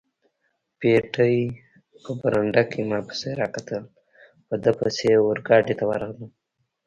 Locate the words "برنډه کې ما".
2.19-2.99